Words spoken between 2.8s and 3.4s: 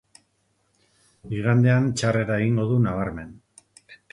nabarmen.